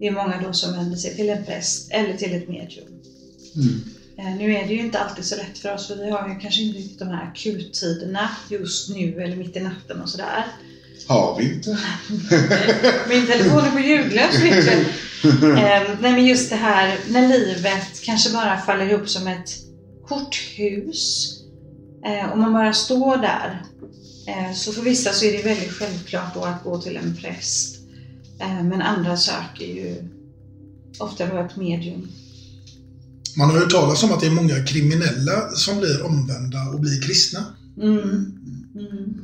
[0.00, 2.88] Det är många då som vänder sig till en präst eller till ett medium.
[4.20, 6.34] Eh, Nu är det ju inte alltid så lätt för oss för vi har ju
[6.40, 10.44] kanske inte riktigt de här akuttiderna just nu eller mitt i natten och sådär.
[11.08, 11.70] Har vi inte?
[13.08, 14.86] Min telefon är på ljudlös vet du.
[16.00, 19.50] Nej men just det här när livet kanske bara faller ihop som ett
[20.08, 21.32] korthus
[22.06, 23.62] eh, och man bara står där.
[24.26, 27.76] Eh, så för vissa så är det väldigt självklart då att gå till en präst.
[28.62, 29.94] Men andra söker ju
[30.98, 32.08] ofta då ett medium.
[33.36, 36.80] Man har ju hört talas om att det är många kriminella som blir omvända och
[36.80, 37.44] blir kristna.
[37.76, 38.00] Mm.
[38.74, 39.14] Mm.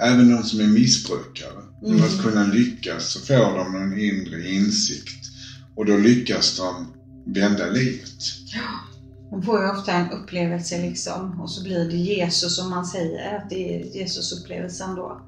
[0.00, 1.62] Även de som är missbrukare.
[1.84, 1.98] Mm.
[1.98, 5.24] För att kunna lyckas så får de en inre insikt.
[5.76, 6.86] Och då lyckas de
[7.26, 8.18] vända livet.
[9.30, 13.36] Man får ju ofta en upplevelse liksom och så blir det Jesus som man säger,
[13.36, 15.20] att det är Jesusupplevelsen då.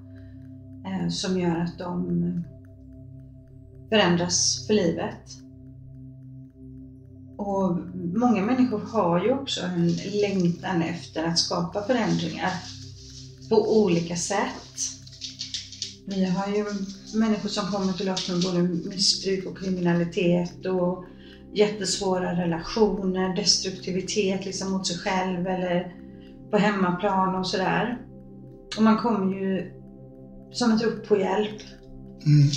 [0.86, 2.44] Eh, som gör att de
[3.88, 5.45] förändras för livet.
[7.36, 7.78] Och
[8.14, 9.88] många människor har ju också en
[10.20, 12.50] längtan efter att skapa förändringar
[13.48, 14.78] på olika sätt.
[16.06, 16.64] Vi har ju
[17.18, 21.04] människor som kommer till oss med både missbruk och kriminalitet och
[21.54, 25.94] jättesvåra relationer, destruktivitet liksom mot sig själv eller
[26.50, 27.98] på hemmaplan och sådär.
[28.76, 29.72] Och man kommer ju
[30.52, 31.60] som ett rop på hjälp.
[32.26, 32.48] Mm.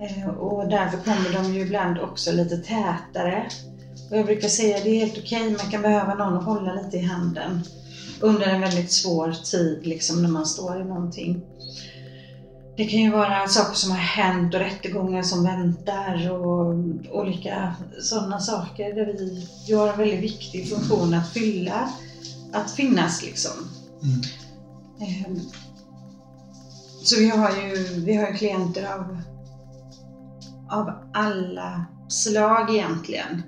[0.00, 3.48] Eh, Och därför kommer de ju ibland också lite tätare.
[4.10, 6.72] Och jag brukar säga att det är helt okej, man kan behöva någon att hålla
[6.72, 7.60] lite i handen
[8.20, 11.42] under en väldigt svår tid liksom när man står i någonting.
[12.76, 16.74] Det kan ju vara saker som har hänt och rättegångar som väntar och
[17.10, 19.04] olika sådana saker där
[19.66, 21.88] vi har en väldigt viktig funktion att fylla,
[22.52, 23.52] att finnas liksom.
[24.02, 24.20] Mm.
[25.00, 25.40] Ehm,
[27.04, 29.16] Så vi har ju vi har klienter av,
[30.70, 33.42] av alla slag egentligen.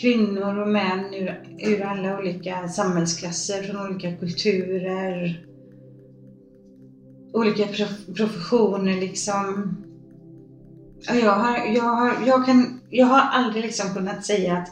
[0.00, 5.44] Kvinnor och män ur, ur alla olika samhällsklasser, från olika kulturer,
[7.32, 9.74] olika prof- professioner liksom.
[11.08, 14.68] Jag har, jag, har, jag, kan, jag har aldrig liksom kunnat säga att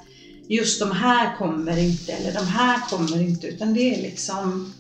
[0.49, 4.73] just de här kommer inte eller de här kommer inte utan det är liksom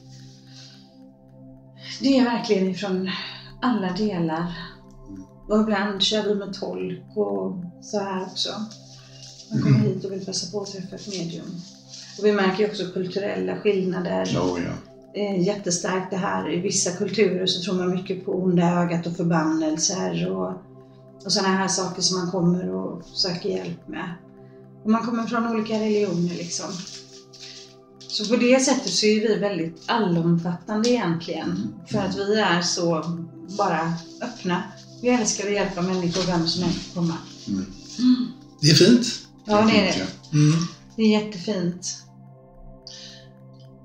[2.00, 3.10] det är verkligen ifrån
[3.62, 4.52] alla delar.
[5.48, 8.50] Och ibland kör vi med tolk och så här också.
[9.50, 11.60] Man kommer hit och vill passa på att träffa ett medium.
[12.18, 14.30] Och vi märker ju också kulturella skillnader.
[14.34, 14.72] Ja, ja.
[15.20, 16.52] Eh, jättestarkt det här.
[16.52, 20.52] I vissa kulturer så tror man mycket på onda ögat och förbannelser och,
[21.24, 24.14] och sådana här saker som man kommer och söker hjälp med.
[24.84, 26.66] Och man kommer från olika religioner liksom.
[27.98, 31.74] Så på det sättet så är vi väldigt allomfattande egentligen.
[31.86, 33.04] För att vi är så
[33.58, 34.62] bara öppna.
[35.02, 37.14] Vi älskar att hjälpa människor, vem som helst får komma.
[37.48, 37.66] Mm.
[38.60, 39.25] Det är fint.
[39.46, 40.36] Ja, det är det.
[40.36, 40.66] Mm.
[40.96, 42.02] Det är jättefint.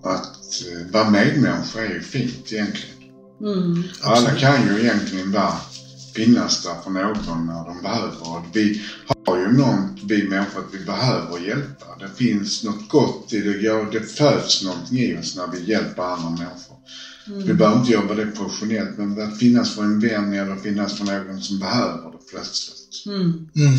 [0.04, 0.38] Att
[0.72, 2.98] eh, vara medmänniska är ju fint egentligen.
[3.42, 3.84] Mm.
[4.02, 4.40] Alla Absolut.
[4.40, 5.54] kan ju egentligen bara
[6.16, 8.22] finnas där för någon när de behöver.
[8.22, 8.82] Och vi
[9.26, 11.86] har ju något, vi människor, att vi behöver hjälpa.
[12.00, 13.92] Det finns något gott i det.
[13.92, 16.78] Det föds någonting i oss när vi hjälper andra människor.
[17.46, 21.06] Vi behöver inte jobba det professionellt, men att finnas för en vän eller finnas för
[21.06, 23.06] någon som behöver det plötsligt.
[23.06, 23.50] Mm.
[23.56, 23.78] Mm.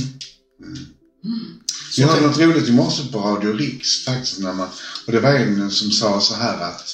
[1.96, 4.38] Vi hörde något roligt i morse på Radio Riks faktiskt.
[4.38, 4.68] När man,
[5.06, 6.84] och det var en som sa så här att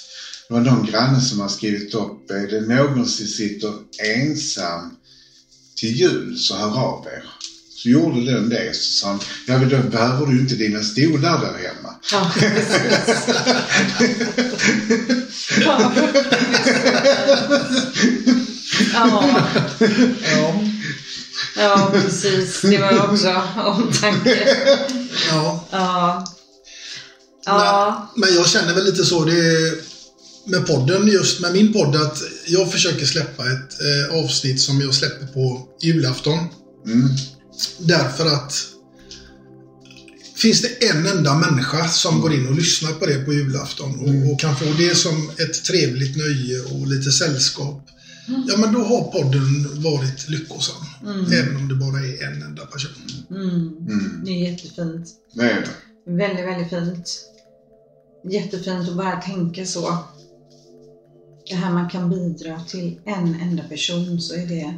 [0.49, 3.73] det var någon granne som har skrivit upp, är det någon som sitter
[4.17, 4.97] ensam
[5.77, 7.25] till jul så hör av er.
[7.77, 11.41] Så gjorde den det, så sa han, ja men då behöver du inte dina stolar
[11.41, 11.95] där hemma.
[12.13, 13.29] Ja, precis.
[15.65, 15.93] Ja,
[18.95, 19.43] ja,
[20.33, 20.78] Ja.
[21.59, 22.61] Ja, precis.
[22.63, 24.39] Det var också omtanke.
[25.31, 25.65] ja.
[25.71, 26.25] Ja.
[27.45, 28.13] Ja.
[28.17, 29.75] Men jag känner väl lite så det
[30.47, 34.95] med podden, just med min podd, att jag försöker släppa ett eh, avsnitt som jag
[34.95, 36.39] släpper på julafton.
[36.87, 37.09] Mm.
[37.79, 38.53] Därför att
[40.39, 44.33] Finns det en enda människa som går in och lyssnar på det på julafton och,
[44.33, 47.89] och kan få det som ett trevligt nöje och lite sällskap.
[48.29, 50.83] Ja, men då har podden varit lyckosam.
[51.33, 52.93] Även om det bara är en enda person.
[53.31, 53.77] Mm.
[53.79, 54.25] Mm.
[54.25, 55.09] Det är jättefint.
[55.35, 56.13] Det är det.
[56.13, 57.21] Väldigt, väldigt fint.
[58.31, 59.99] Jättefint att bara tänka så.
[61.49, 64.75] Det här man kan bidra till en enda person så är det,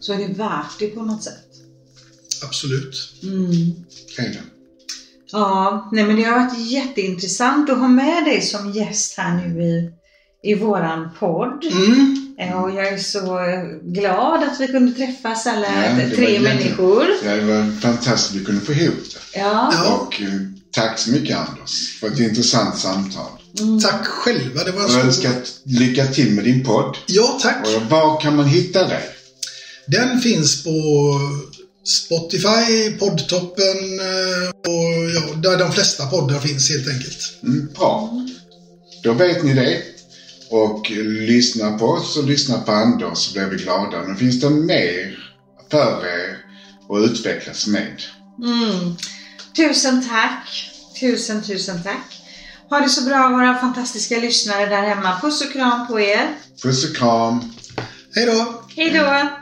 [0.00, 1.46] så är det värt det på något sätt.
[2.44, 3.12] Absolut.
[3.22, 3.74] Mm.
[5.32, 9.62] Ja, nej men det har varit jätteintressant att ha med dig som gäst här nu
[9.62, 9.90] i,
[10.42, 11.64] i våran podd.
[11.64, 12.21] Mm.
[12.38, 13.38] Eh, Och jag är så
[13.82, 15.66] glad att vi kunde träffas alla
[16.00, 17.06] Ja, tre människor.
[17.24, 19.38] Ja, det var fantastiskt att vi kunde få ihop det.
[19.38, 19.94] Ja.
[19.96, 20.28] Och eh,
[20.70, 23.30] tack så mycket Anders för ett intressant samtal.
[23.60, 23.80] Mm.
[23.80, 24.64] Tack själva.
[24.64, 25.32] Det var jag önskar
[25.64, 26.96] lycka till med din podd.
[27.06, 27.56] Ja, tack.
[27.66, 29.02] Och var kan man hitta dig?
[29.86, 30.70] Den finns på
[31.84, 37.18] Spotify, Poddtoppen eh, och ja, där de flesta poddar finns helt enkelt.
[37.42, 38.10] Mm, bra.
[39.02, 39.82] Då vet ni det.
[40.52, 44.02] Och lyssna på oss och lyssna på Anders så blir vi glada.
[44.02, 45.18] Nu finns det mer
[45.70, 46.38] för er
[46.88, 48.02] att utvecklas med.
[48.44, 48.96] Mm.
[49.56, 50.70] Tusen tack.
[51.00, 52.22] Tusen, tusen tack.
[52.70, 55.20] Ha det så bra våra fantastiska lyssnare där hemma.
[55.20, 56.28] Puss och kram på er.
[56.62, 57.52] Puss och kram!
[58.14, 58.62] Hej då!
[58.76, 59.41] Hej då!